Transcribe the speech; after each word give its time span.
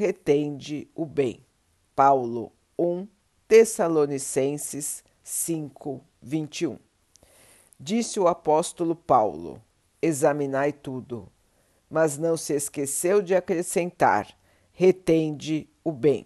retende 0.00 0.88
o 0.94 1.04
bem. 1.04 1.44
Paulo 1.94 2.50
1 2.78 3.06
Tessalonicenses 3.46 5.04
5, 5.22 6.02
21. 6.22 6.78
Disse 7.78 8.18
o 8.18 8.26
apóstolo 8.26 8.96
Paulo: 8.96 9.60
Examinai 10.00 10.72
tudo, 10.72 11.30
mas 11.90 12.16
não 12.16 12.34
se 12.34 12.54
esqueceu 12.54 13.20
de 13.20 13.34
acrescentar: 13.34 14.34
retende 14.72 15.68
o 15.84 15.92
bem. 15.92 16.24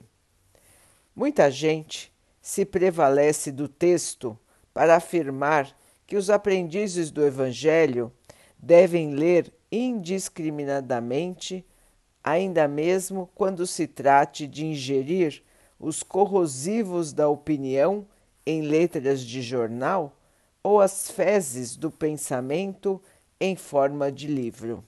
Muita 1.17 1.51
gente 1.51 2.13
se 2.41 2.65
prevalece 2.65 3.51
do 3.51 3.67
texto 3.67 4.39
para 4.73 4.95
afirmar 4.95 5.77
que 6.07 6.17
os 6.17 6.31
aprendizes 6.31 7.11
do 7.11 7.27
Evangelho 7.27 8.13
devem 8.57 9.17
ler 9.17 9.53
indiscriminadamente 9.73 11.67
ainda 12.25 12.67
mesmo 12.67 13.29
quando 13.35 13.67
se 13.67 13.87
trate 13.87 14.47
de 14.47 14.65
ingerir 14.65 15.43
os 15.79 16.03
corrosivos 16.03 17.13
da 17.13 17.29
opinião 17.29 18.07
em 18.47 18.63
letras 18.63 19.21
de 19.21 19.43
jornal 19.43 20.17
ou 20.63 20.81
as 20.81 21.11
fezes 21.11 21.77
do 21.77 21.91
pensamento 21.91 23.01
em 23.39 23.55
forma 23.55 24.11
de 24.11 24.27
livro. 24.27 24.83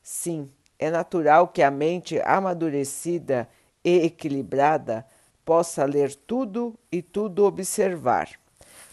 Sim, 0.00 0.48
é 0.78 0.90
natural 0.90 1.48
que 1.48 1.62
a 1.62 1.70
mente 1.70 2.20
amadurecida 2.20 3.48
e 3.82 4.04
equilibrada 4.04 5.04
possa 5.44 5.84
ler 5.84 6.14
tudo 6.14 6.78
e 6.90 7.02
tudo 7.02 7.44
observar, 7.44 8.30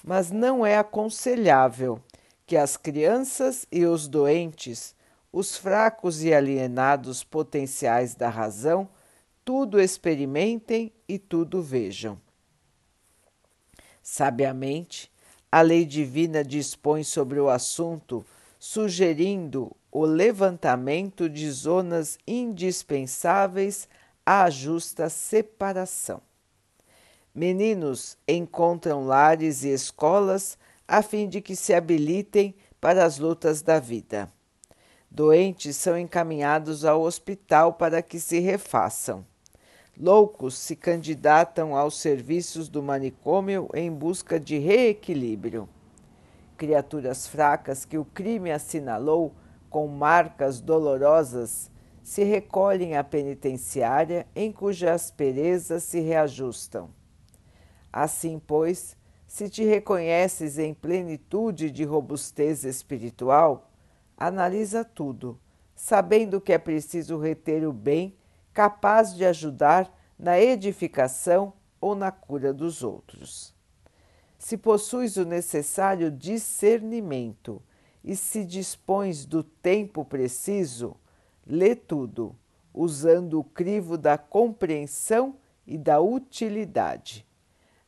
mas 0.04 0.32
não 0.32 0.66
é 0.66 0.78
aconselhável 0.78 2.00
que 2.46 2.58
as 2.58 2.76
crianças 2.76 3.66
e 3.72 3.86
os 3.86 4.08
doentes 4.08 4.96
os 5.32 5.56
fracos 5.56 6.24
e 6.24 6.34
alienados 6.34 7.24
potenciais 7.24 8.16
da 8.16 8.30
razão 8.30 8.90
tudo 9.46 9.80
experimentem 9.80 10.92
e 11.08 11.18
tudo 11.18 11.62
vejam. 11.62 12.20
Sabiamente, 14.04 15.12
a 15.52 15.62
lei 15.62 15.86
divina 15.86 16.44
dispõe 16.44 17.04
sobre 17.04 17.40
o 17.40 17.50
assunto, 17.50 18.26
sugerindo 18.60 19.76
o 19.92 20.06
levantamento 20.06 21.30
de 21.30 21.50
zonas 21.50 22.18
indispensáveis 22.28 23.88
à 24.26 24.50
justa 24.50 25.10
separação. 25.10 26.22
Meninos 27.34 28.18
encontram 28.28 29.06
lares 29.06 29.64
e 29.64 29.70
escolas 29.70 30.58
a 30.88 31.02
fim 31.02 31.28
de 31.28 31.42
que 31.42 31.56
se 31.56 31.74
habilitem 31.74 32.54
para 32.80 33.06
as 33.06 33.18
lutas 33.18 33.62
da 33.62 33.80
vida 33.80 34.32
Doentes 35.14 35.76
são 35.76 35.98
encaminhados 35.98 36.86
ao 36.86 37.02
hospital 37.02 37.74
para 37.74 38.02
que 38.02 38.18
se 38.18 38.40
refaçam. 38.40 39.26
Loucos 40.00 40.58
se 40.58 40.74
candidatam 40.74 41.76
aos 41.76 42.00
serviços 42.00 42.70
do 42.70 42.82
manicômio 42.82 43.68
em 43.74 43.92
busca 43.92 44.40
de 44.40 44.58
reequilíbrio. 44.58 45.68
Criaturas 46.56 47.28
fracas 47.28 47.84
que 47.84 47.98
o 47.98 48.06
crime 48.06 48.52
assinalou 48.52 49.34
com 49.70 49.86
marcas 49.86 50.62
dolorosas 50.62 51.70
se 52.02 52.24
recolhem 52.24 52.96
à 52.96 53.04
penitenciária 53.04 54.26
em 54.34 54.50
cuja 54.50 54.94
aspereza 54.94 55.82
se 55.82 56.00
reajustam. 56.00 56.90
Assim, 57.92 58.40
pois, 58.40 58.96
se 59.28 59.50
te 59.50 59.66
reconheces 59.66 60.58
em 60.58 60.74
plenitude 60.74 61.70
de 61.70 61.84
robustez 61.84 62.64
espiritual, 62.64 63.71
analisa 64.28 64.86
tudo, 64.86 65.40
sabendo 65.76 66.40
que 66.40 66.54
é 66.54 66.58
preciso 66.60 67.18
reter 67.18 67.68
o 67.68 67.74
bem 67.74 68.16
capaz 68.54 69.16
de 69.16 69.26
ajudar 69.26 69.92
na 70.18 70.40
edificação 70.40 71.54
ou 71.80 71.96
na 71.96 72.12
cura 72.12 72.54
dos 72.54 72.84
outros. 72.84 73.56
Se 74.38 74.58
possuis 74.58 75.18
o 75.18 75.26
necessário 75.26 76.12
discernimento 76.12 77.62
e 78.04 78.16
se 78.16 78.46
dispões 78.46 79.26
do 79.26 79.44
tempo 79.44 80.06
preciso, 80.06 80.96
lê 81.46 81.76
tudo, 81.76 82.36
usando 82.72 83.40
o 83.40 83.44
crivo 83.44 83.98
da 83.98 84.18
compreensão 84.20 85.36
e 85.66 85.78
da 85.78 86.00
utilidade. 86.00 87.26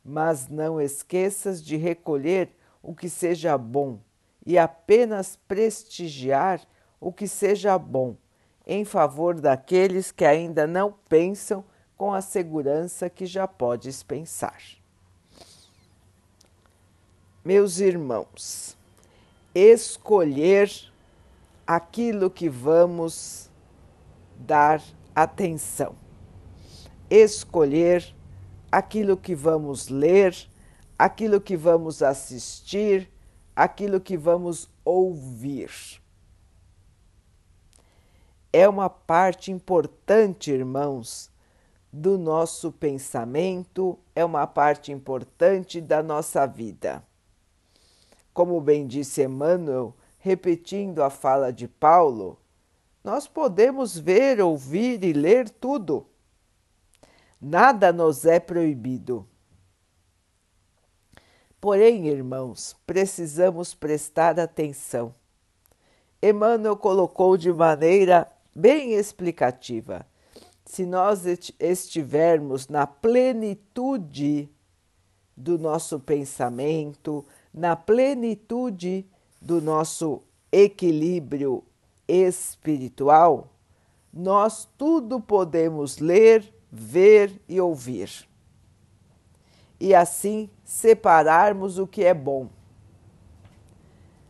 Mas 0.04 0.48
não 0.48 0.82
esqueças 0.82 1.64
de 1.64 1.78
recolher 1.78 2.50
o 2.82 2.96
que 2.96 3.08
seja 3.08 3.58
bom 3.58 4.00
e 4.46 4.58
apenas 4.58 5.38
prestigiar 5.48 6.62
o 7.00 7.12
que 7.12 7.28
seja 7.28 7.78
bom, 7.78 8.16
em 8.66 8.86
favor 8.86 9.40
daqueles 9.40 10.12
que 10.12 10.26
ainda 10.26 10.66
não 10.66 10.94
pensam 11.08 11.64
com 11.98 12.14
a 12.14 12.22
segurança 12.22 13.10
que 13.10 13.26
já 13.26 13.48
podes 13.48 14.04
pensar. 14.04 14.62
Meus 17.44 17.80
irmãos, 17.80 18.78
escolher 19.54 20.70
aquilo 21.68 22.30
que 22.30 22.50
vamos 22.50 23.50
dar 24.38 24.82
atenção, 25.14 25.96
escolher 27.10 28.16
aquilo 28.72 29.16
que 29.16 29.36
vamos 29.36 29.90
ler, 29.90 30.36
aquilo 30.98 31.40
que 31.40 31.56
vamos 31.56 32.02
assistir, 32.02 33.13
aquilo 33.56 34.00
que 34.00 34.18
vamos 34.18 34.70
ouvir. 34.84 35.70
É 38.52 38.68
uma 38.68 38.90
parte 38.90 39.52
importante, 39.52 40.52
irmãos, 40.52 41.32
do 41.92 42.18
nosso 42.18 42.72
pensamento, 42.72 44.00
é 44.16 44.24
uma 44.24 44.48
parte 44.48 44.92
importante 44.92 45.80
da 45.80 46.02
nossa 46.02 46.46
vida. 46.46 47.04
Como 48.34 48.60
bem 48.60 48.88
disse 48.88 49.24
Emmanuel, 49.24 49.96
repetindo 50.20 51.04
a 51.04 51.10
fala 51.10 51.54
de 51.54 51.68
Paulo, 51.68 52.40
nós 53.04 53.28
podemos 53.28 53.98
ver, 53.98 54.42
ouvir 54.42 55.04
e 55.04 55.14
ler 55.14 55.50
tudo. 55.50 56.08
Nada 57.40 57.92
nos 57.92 58.26
é 58.26 58.40
proibido. 58.40 59.28
Porém, 61.64 62.10
irmãos, 62.10 62.76
precisamos 62.86 63.74
prestar 63.74 64.38
atenção. 64.38 65.16
Emmanuel 66.22 66.76
colocou 66.76 67.38
de 67.38 67.54
maneira 67.54 68.30
bem 68.54 68.96
explicativa: 68.96 70.06
se 70.66 70.86
nós 70.86 71.24
estivermos 71.58 72.68
na 72.68 72.86
plenitude 72.86 74.50
do 75.38 75.58
nosso 75.58 76.02
pensamento, 76.02 77.26
na 77.54 77.78
plenitude 77.78 79.08
do 79.42 79.62
nosso 79.62 80.22
equilíbrio 80.52 81.64
espiritual, 82.06 83.54
nós 84.14 84.68
tudo 84.78 85.18
podemos 85.22 86.00
ler, 86.00 86.44
ver 86.70 87.42
e 87.48 87.62
ouvir 87.62 88.28
e 89.84 89.94
assim 89.94 90.50
separarmos 90.64 91.78
o 91.78 91.86
que 91.86 92.06
é 92.06 92.14
bom. 92.14 92.48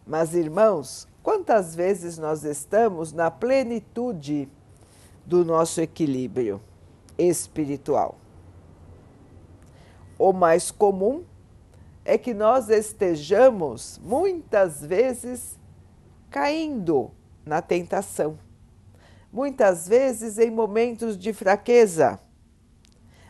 Mas, 0.04 0.34
irmãos, 0.34 1.08
quantas 1.22 1.76
vezes 1.76 2.18
nós 2.18 2.44
estamos 2.44 3.14
na 3.14 3.30
plenitude 3.30 4.50
do 5.24 5.46
nosso 5.46 5.80
equilíbrio 5.80 6.60
espiritual? 7.20 8.16
O 10.18 10.34
mais 10.34 10.72
comum 10.72 11.24
é 12.04 12.18
que 12.18 12.34
nós 12.34 12.70
estejamos 12.70 14.02
muitas 14.04 14.84
vezes 14.84 15.60
caindo 16.32 17.12
na 17.46 17.62
tentação, 17.62 18.40
muitas 19.32 19.88
vezes 19.88 20.40
em 20.40 20.50
momentos 20.50 21.16
de 21.16 21.32
fraqueza 21.32 22.20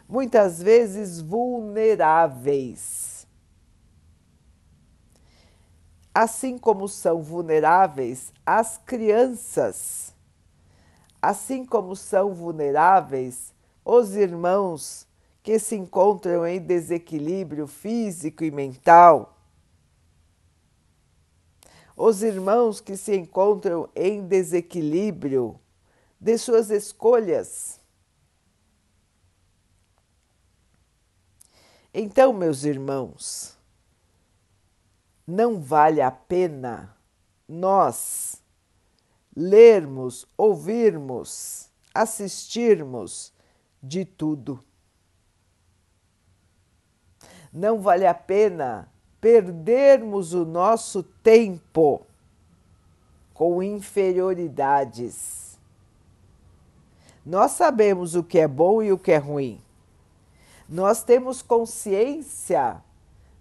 muitas 0.07 0.61
vezes 0.61 1.21
vulneráveis. 1.21 3.27
Assim 6.13 6.57
como 6.57 6.87
são 6.87 7.23
vulneráveis 7.23 8.31
as 8.45 8.77
crianças, 8.77 10.13
assim 11.21 11.65
como 11.65 11.95
são 11.95 12.33
vulneráveis 12.33 13.53
os 13.83 14.15
irmãos 14.15 15.07
que 15.41 15.57
se 15.59 15.75
encontram 15.75 16.45
em 16.45 16.59
desequilíbrio 16.59 17.67
físico 17.67 18.43
e 18.43 18.51
mental, 18.51 19.33
os 21.95 22.23
irmãos 22.23 22.79
que 22.79 22.97
se 22.97 23.15
encontram 23.15 23.89
em 23.95 24.25
desequilíbrio 24.25 25.59
de 26.19 26.37
suas 26.37 26.69
escolhas. 26.69 27.79
Então, 31.93 32.33
meus 32.33 32.63
irmãos, 32.63 33.55
não 35.27 35.59
vale 35.61 36.01
a 36.01 36.09
pena 36.09 36.97
nós 37.47 38.41
lermos, 39.35 40.25
ouvirmos, 40.35 41.69
assistirmos 41.93 43.31
de 43.81 44.05
tudo. 44.05 44.59
Não 47.51 47.79
vale 47.79 48.07
a 48.07 48.13
pena 48.13 48.89
perdermos 49.21 50.33
o 50.33 50.43
nosso 50.43 51.03
tempo 51.03 52.07
com 53.33 53.61
inferioridades. 53.61 55.59
Nós 57.23 57.51
sabemos 57.51 58.15
o 58.15 58.23
que 58.23 58.39
é 58.39 58.47
bom 58.47 58.81
e 58.81 58.91
o 58.91 58.97
que 58.97 59.11
é 59.11 59.17
ruim. 59.17 59.61
Nós 60.67 61.03
temos 61.03 61.41
consciência 61.41 62.81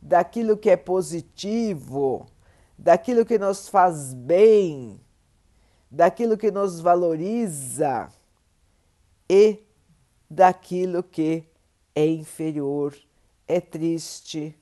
daquilo 0.01 0.57
que 0.57 0.71
é 0.71 0.77
positivo, 0.77 2.27
daquilo 2.77 3.25
que 3.25 3.39
nos 3.39 3.69
faz 3.69 4.13
bem, 4.13 5.01
daquilo 5.91 6.37
que 6.37 6.51
nos 6.51 6.81
valoriza 6.81 8.11
e 9.29 9.63
daquilo 10.29 11.03
que 11.03 11.45
é 11.95 12.07
inferior, 12.07 12.97
é 13.47 13.61
triste, 13.61 14.59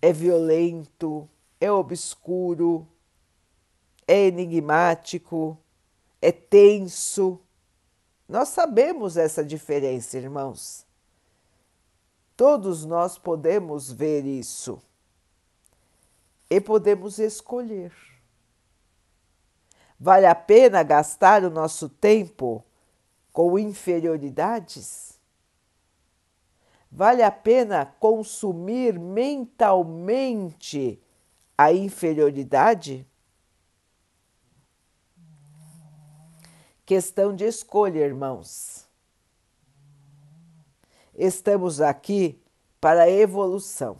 é 0.00 0.12
violento, 0.12 1.28
é 1.60 1.70
obscuro, 1.70 2.86
é 4.06 4.26
enigmático, 4.26 5.56
é 6.20 6.32
tenso. 6.32 7.40
Nós 8.28 8.48
sabemos 8.48 9.16
essa 9.16 9.44
diferença, 9.44 10.18
irmãos. 10.18 10.84
Todos 12.42 12.84
nós 12.84 13.16
podemos 13.16 13.92
ver 13.92 14.26
isso 14.26 14.82
e 16.50 16.60
podemos 16.60 17.20
escolher. 17.20 17.94
Vale 19.96 20.26
a 20.26 20.34
pena 20.34 20.82
gastar 20.82 21.44
o 21.44 21.50
nosso 21.50 21.88
tempo 21.88 22.64
com 23.32 23.56
inferioridades? 23.56 25.20
Vale 26.90 27.22
a 27.22 27.30
pena 27.30 27.86
consumir 28.00 28.98
mentalmente 28.98 31.00
a 31.56 31.72
inferioridade? 31.72 33.06
Questão 36.84 37.36
de 37.36 37.44
escolha, 37.44 38.00
irmãos. 38.00 38.81
Estamos 41.24 41.80
aqui 41.80 42.42
para 42.80 43.04
a 43.04 43.08
evolução. 43.08 43.96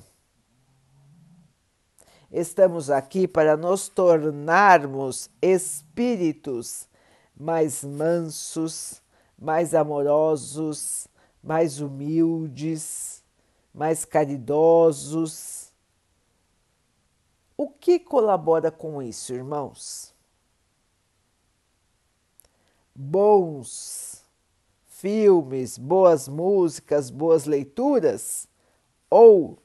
Estamos 2.33 2.91
aqui 2.91 3.29
para 3.29 3.57
nos 3.57 3.89
tornarmos 3.89 5.31
espíritos 5.41 6.89
mais 7.37 7.85
mansos, 7.85 9.01
mais 9.39 9.73
amorosos, 9.73 11.07
mais 11.41 11.81
humildes, 11.81 13.23
mais 13.73 14.05
caridosos. 14.05 15.73
O 17.57 17.69
que 17.69 18.01
colabora 18.01 18.73
com 18.73 19.01
isso, 19.01 19.33
irmãos? 19.33 20.13
Bons 22.93 24.12
filmes, 25.03 25.77
boas 25.77 26.29
músicas, 26.29 27.11
boas 27.11 27.45
leituras 27.45 28.47
ou 29.11 29.59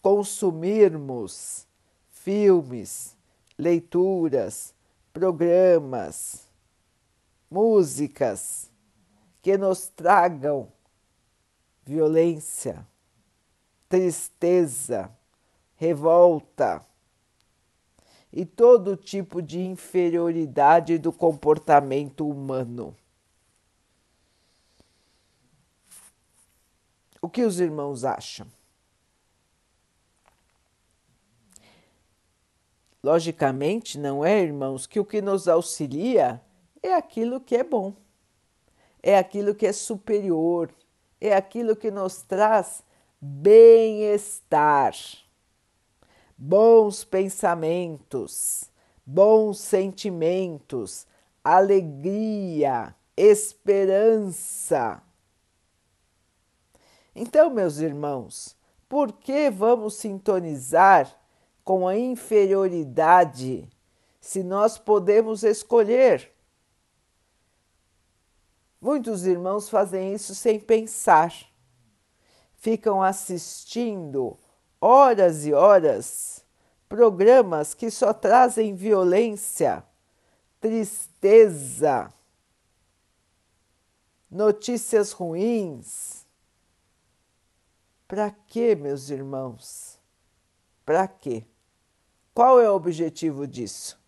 consumirmos 0.00 1.66
filmes, 2.08 3.16
leituras, 3.58 4.72
programas, 5.12 6.46
músicas 7.50 8.70
que 9.42 9.58
nos 9.58 9.88
tragam 9.88 10.68
violência, 11.84 12.86
tristeza, 13.88 15.10
revolta 15.74 16.80
e 18.32 18.46
todo 18.46 18.96
tipo 18.96 19.42
de 19.42 19.58
inferioridade 19.58 20.96
do 20.96 21.12
comportamento 21.12 22.24
humano. 22.24 22.94
O 27.20 27.28
que 27.28 27.42
os 27.42 27.58
irmãos 27.58 28.04
acham? 28.04 28.46
Logicamente, 33.02 33.98
não 33.98 34.24
é, 34.24 34.40
irmãos, 34.40 34.86
que 34.86 35.00
o 35.00 35.04
que 35.04 35.22
nos 35.22 35.48
auxilia 35.48 36.42
é 36.82 36.94
aquilo 36.94 37.40
que 37.40 37.56
é 37.56 37.64
bom, 37.64 37.94
é 39.02 39.16
aquilo 39.16 39.54
que 39.54 39.66
é 39.66 39.72
superior, 39.72 40.72
é 41.20 41.34
aquilo 41.34 41.76
que 41.76 41.90
nos 41.90 42.22
traz 42.22 42.82
bem-estar, 43.20 44.94
bons 46.36 47.04
pensamentos, 47.04 48.70
bons 49.04 49.58
sentimentos, 49.58 51.06
alegria, 51.42 52.94
esperança. 53.16 55.02
Então, 57.20 57.50
meus 57.50 57.78
irmãos, 57.78 58.56
por 58.88 59.12
que 59.12 59.50
vamos 59.50 59.94
sintonizar 59.94 61.12
com 61.64 61.88
a 61.88 61.98
inferioridade 61.98 63.68
se 64.20 64.44
nós 64.44 64.78
podemos 64.78 65.42
escolher? 65.42 66.32
Muitos 68.80 69.26
irmãos 69.26 69.68
fazem 69.68 70.14
isso 70.14 70.32
sem 70.32 70.60
pensar. 70.60 71.34
Ficam 72.54 73.02
assistindo 73.02 74.38
horas 74.80 75.44
e 75.44 75.52
horas 75.52 76.44
programas 76.88 77.74
que 77.74 77.90
só 77.90 78.14
trazem 78.14 78.76
violência, 78.76 79.84
tristeza, 80.60 82.12
notícias 84.30 85.10
ruins. 85.10 86.27
Para 88.08 88.30
quê, 88.30 88.74
meus 88.74 89.10
irmãos? 89.10 90.00
Para 90.84 91.06
quê? 91.06 91.44
Qual 92.34 92.58
é 92.60 92.68
o 92.68 92.74
objetivo 92.74 93.46
disso? 93.46 94.00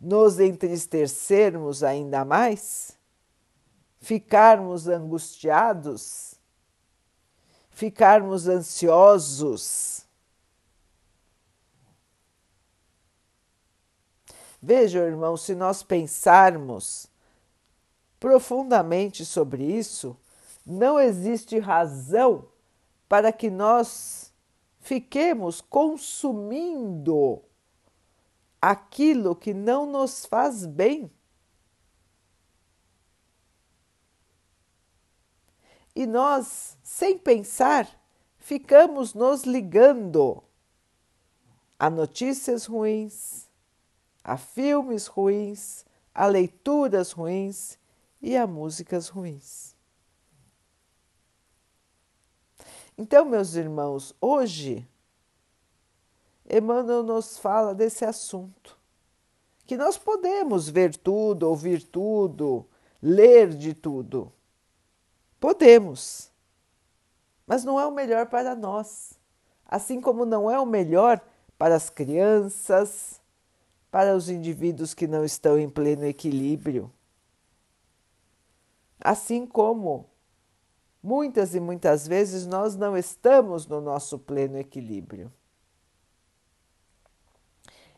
Nos 0.00 0.38
entristecermos 0.38 1.82
ainda 1.82 2.24
mais? 2.24 3.00
ficarmos 4.00 4.88
angustiados, 4.88 6.34
ficarmos 7.70 8.48
ansiosos. 8.48 10.06
Vejam, 14.62 15.02
irmão, 15.02 15.36
se 15.36 15.54
nós 15.54 15.82
pensarmos 15.82 17.06
profundamente 18.18 19.24
sobre 19.24 19.64
isso, 19.64 20.16
não 20.66 21.00
existe 21.00 21.58
razão 21.58 22.46
para 23.10 23.30
que 23.30 23.50
nós 23.50 24.32
fiquemos 24.78 25.60
consumindo 25.60 27.42
aquilo 28.62 29.36
que 29.36 29.52
não 29.52 29.84
nos 29.84 30.24
faz 30.24 30.64
bem. 30.64 31.10
e 35.94 36.06
nós, 36.06 36.78
sem 36.82 37.18
pensar, 37.18 37.86
ficamos 38.38 39.12
nos 39.12 39.42
ligando 39.42 40.42
a 41.78 41.90
notícias 41.90 42.64
ruins, 42.64 43.48
a 44.24 44.38
filmes 44.38 45.06
ruins, 45.06 45.84
a 46.14 46.24
leituras 46.24 47.12
ruins 47.12 47.78
e 48.20 48.34
a 48.34 48.46
músicas 48.46 49.08
ruins. 49.08 49.76
Então, 53.00 53.24
meus 53.24 53.54
irmãos, 53.54 54.14
hoje 54.20 54.86
Emmanuel 56.46 57.02
nos 57.02 57.38
fala 57.38 57.74
desse 57.74 58.04
assunto, 58.04 58.76
que 59.66 59.74
nós 59.74 59.96
podemos 59.96 60.68
ver 60.68 60.94
tudo, 60.94 61.48
ouvir 61.48 61.82
tudo, 61.82 62.66
ler 63.00 63.54
de 63.54 63.72
tudo 63.72 64.30
Podemos, 65.40 66.30
mas 67.46 67.64
não 67.64 67.80
é 67.80 67.86
o 67.86 67.90
melhor 67.90 68.26
para 68.26 68.54
nós, 68.54 69.18
assim 69.64 69.98
como 69.98 70.26
não 70.26 70.50
é 70.50 70.60
o 70.60 70.66
melhor 70.66 71.22
para 71.56 71.76
as 71.76 71.88
crianças, 71.88 73.18
para 73.90 74.14
os 74.14 74.28
indivíduos 74.28 74.92
que 74.92 75.06
não 75.06 75.24
estão 75.24 75.58
em 75.58 75.70
pleno 75.70 76.04
equilíbrio. 76.04 76.92
Assim 79.00 79.46
como 79.46 80.09
muitas 81.02 81.54
e 81.54 81.60
muitas 81.60 82.06
vezes 82.06 82.46
nós 82.46 82.76
não 82.76 82.96
estamos 82.96 83.66
no 83.66 83.80
nosso 83.80 84.18
pleno 84.18 84.58
equilíbrio. 84.58 85.32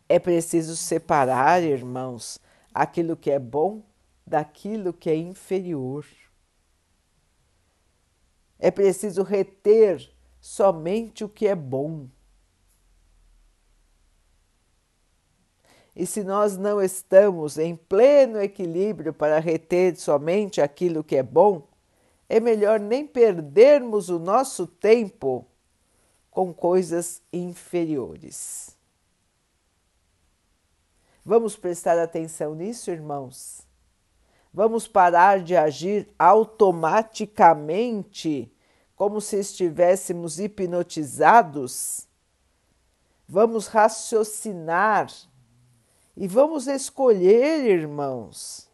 É 0.08 0.18
preciso 0.18 0.76
separar, 0.76 1.62
irmãos, 1.62 2.38
aquilo 2.74 3.16
que 3.16 3.30
é 3.30 3.38
bom 3.38 3.82
daquilo 4.26 4.92
que 4.92 5.08
é 5.08 5.16
inferior. 5.16 6.06
É 8.58 8.70
preciso 8.70 9.22
reter 9.22 10.10
somente 10.40 11.24
o 11.24 11.28
que 11.28 11.46
é 11.46 11.54
bom. 11.54 12.08
E 15.94 16.06
se 16.06 16.24
nós 16.24 16.56
não 16.56 16.80
estamos 16.80 17.58
em 17.58 17.76
pleno 17.76 18.40
equilíbrio 18.40 19.12
para 19.12 19.38
reter 19.38 19.96
somente 19.96 20.60
aquilo 20.60 21.04
que 21.04 21.16
é 21.16 21.22
bom, 21.22 21.68
é 22.32 22.40
melhor 22.40 22.80
nem 22.80 23.06
perdermos 23.06 24.08
o 24.08 24.18
nosso 24.18 24.66
tempo 24.66 25.46
com 26.30 26.50
coisas 26.50 27.20
inferiores. 27.30 28.74
Vamos 31.22 31.54
prestar 31.56 31.98
atenção 31.98 32.54
nisso, 32.54 32.90
irmãos? 32.90 33.68
Vamos 34.50 34.88
parar 34.88 35.42
de 35.42 35.54
agir 35.54 36.08
automaticamente, 36.18 38.50
como 38.96 39.20
se 39.20 39.38
estivéssemos 39.38 40.40
hipnotizados? 40.40 42.08
Vamos 43.28 43.66
raciocinar 43.66 45.12
e 46.16 46.26
vamos 46.26 46.66
escolher, 46.66 47.66
irmãos, 47.66 48.70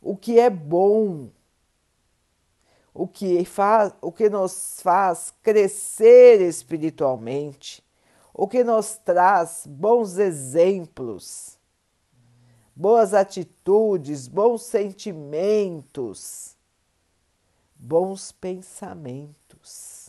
o 0.00 0.16
que 0.16 0.40
é 0.40 0.48
bom, 0.48 1.28
o 2.98 3.06
que, 3.06 3.44
faz, 3.44 3.94
o 4.00 4.10
que 4.10 4.28
nos 4.28 4.80
faz 4.82 5.32
crescer 5.40 6.40
espiritualmente, 6.40 7.80
o 8.34 8.48
que 8.48 8.64
nos 8.64 8.96
traz 8.96 9.64
bons 9.68 10.18
exemplos, 10.18 11.56
boas 12.74 13.14
atitudes, 13.14 14.26
bons 14.26 14.64
sentimentos, 14.64 16.56
bons 17.76 18.32
pensamentos. 18.32 20.08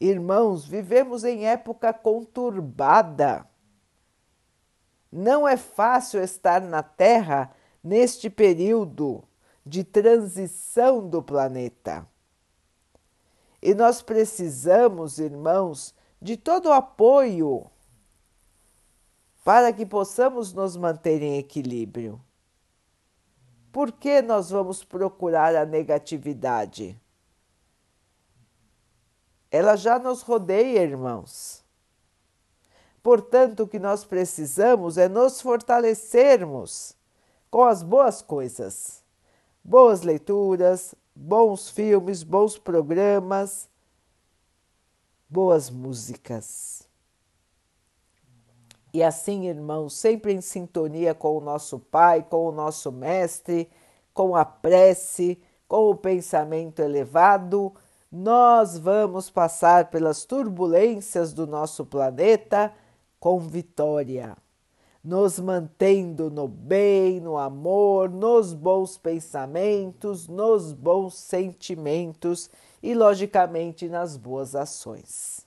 Irmãos, 0.00 0.66
vivemos 0.66 1.22
em 1.22 1.46
época 1.46 1.92
conturbada 1.92 3.46
não 5.12 5.46
é 5.46 5.56
fácil 5.56 6.20
estar 6.22 6.60
na 6.60 6.82
Terra 6.82 7.52
neste 7.84 8.28
período 8.28 9.22
de 9.68 9.84
transição 9.84 11.06
do 11.06 11.22
planeta. 11.22 12.08
E 13.60 13.74
nós 13.74 14.00
precisamos, 14.00 15.18
irmãos, 15.18 15.94
de 16.20 16.36
todo 16.36 16.70
o 16.70 16.72
apoio 16.72 17.70
para 19.44 19.72
que 19.72 19.84
possamos 19.84 20.52
nos 20.52 20.76
manter 20.76 21.22
em 21.22 21.38
equilíbrio. 21.38 22.20
Por 23.72 23.92
que 23.92 24.22
nós 24.22 24.50
vamos 24.50 24.82
procurar 24.82 25.54
a 25.54 25.64
negatividade? 25.64 26.98
Ela 29.50 29.76
já 29.76 29.98
nos 29.98 30.22
rodeia, 30.22 30.82
irmãos. 30.82 31.64
Portanto, 33.02 33.62
o 33.62 33.68
que 33.68 33.78
nós 33.78 34.04
precisamos 34.04 34.98
é 34.98 35.08
nos 35.08 35.40
fortalecermos 35.40 36.94
com 37.50 37.64
as 37.64 37.82
boas 37.82 38.20
coisas, 38.20 39.02
boas 39.62 40.02
leituras, 40.02 40.94
bons 41.14 41.68
filmes, 41.68 42.22
bons 42.22 42.56
programas, 42.58 43.68
boas 45.28 45.68
músicas. 45.68 46.88
E 48.92 49.02
assim, 49.02 49.46
irmãos, 49.46 49.94
sempre 49.94 50.32
em 50.32 50.40
sintonia 50.40 51.14
com 51.14 51.36
o 51.36 51.40
nosso 51.40 51.78
Pai, 51.78 52.22
com 52.22 52.48
o 52.48 52.52
nosso 52.52 52.90
Mestre, 52.90 53.70
com 54.14 54.34
a 54.34 54.44
prece, 54.44 55.40
com 55.68 55.90
o 55.90 55.96
pensamento 55.96 56.80
elevado, 56.80 57.74
nós 58.10 58.78
vamos 58.78 59.28
passar 59.28 59.90
pelas 59.90 60.24
turbulências 60.24 61.34
do 61.34 61.46
nosso 61.46 61.84
planeta 61.84 62.72
com 63.20 63.38
vitória, 63.38 64.36
nos 65.02 65.38
mantendo 65.38 66.30
no 66.30 66.48
bem, 66.48 67.20
no 67.20 67.38
amor, 67.38 68.10
nos 68.10 68.52
bons 68.52 68.98
pensamentos, 68.98 70.28
nos 70.28 70.72
bons 70.72 71.14
sentimentos 71.14 72.50
e, 72.82 72.94
logicamente, 72.94 73.88
nas 73.88 74.16
boas 74.16 74.54
ações. 74.54 75.46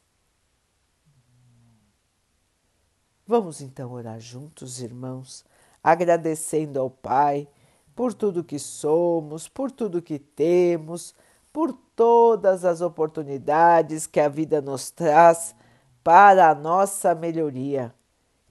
Vamos 3.27 3.61
então 3.61 3.91
orar 3.91 4.19
juntos, 4.19 4.81
irmãos, 4.81 5.45
agradecendo 5.83 6.79
ao 6.79 6.89
Pai 6.89 7.47
por 7.95 8.13
tudo 8.13 8.43
que 8.43 8.59
somos, 8.59 9.47
por 9.47 9.71
tudo 9.71 10.01
que 10.01 10.19
temos, 10.19 11.13
por 11.53 11.73
todas 11.95 12.65
as 12.65 12.81
oportunidades 12.81 14.07
que 14.07 14.19
a 14.19 14.27
vida 14.27 14.61
nos 14.61 14.89
traz 14.89 15.55
para 16.03 16.49
a 16.49 16.55
nossa 16.55 17.13
melhoria, 17.13 17.93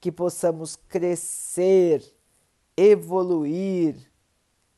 que 0.00 0.10
possamos 0.10 0.76
crescer, 0.76 2.02
evoluir 2.76 3.96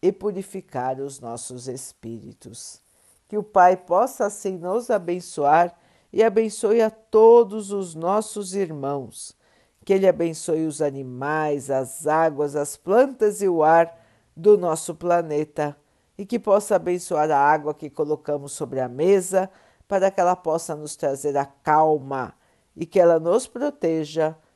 e 0.01 0.11
purificar 0.11 1.01
os 1.01 1.21
nossos 1.21 1.69
espíritos. 1.69 2.83
Que 3.29 3.39
o 3.39 3.43
Pai 3.43 3.77
possa 3.77 4.27
assim 4.27 4.59
nos 4.59 4.91
abençoar 4.91 5.79
e 6.13 6.23
abençoe 6.23 6.83
a 6.83 6.91
todos 6.91 7.71
os 7.71 7.95
nossos 7.95 8.55
irmãos. 8.55 9.37
Que 9.85 9.95
Ele 9.95 10.09
abençoe 10.09 10.67
os 10.67 10.83
animais, 10.83 11.71
as 11.71 12.07
águas, 12.07 12.57
as 12.57 12.77
plantas 12.77 13.41
e 13.41 13.49
o 13.49 13.63
ar 13.63 13.97
do 14.37 14.59
nosso 14.59 14.95
planeta 14.95 15.77
e 16.17 16.27
que 16.27 16.39
possa 16.39 16.77
abençoar 16.77 17.31
a 17.31 17.39
água 17.39 17.75
que 17.75 17.89
colocamos 17.89 18.53
sobre 18.53 18.81
a 18.81 18.89
mesa 18.89 19.51
para 19.87 20.11
que 20.11 20.21
ela 20.21 20.37
possa 20.37 20.75
nos 20.75 20.97
trazer 20.97 21.37
a 21.37 21.45
calma 21.45 22.35
e 22.77 22.87
que 22.87 22.99
ela 22.99 23.19
nos 23.19 23.47
proteja 23.47 24.37